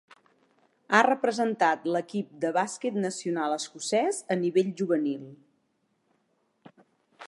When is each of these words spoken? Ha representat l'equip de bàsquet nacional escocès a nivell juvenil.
Ha 0.93 1.01
representat 1.07 1.85
l'equip 1.95 2.33
de 2.45 2.51
bàsquet 2.57 2.99
nacional 3.05 3.55
escocès 3.59 4.25
a 4.37 4.41
nivell 4.43 4.75
juvenil. 4.83 5.31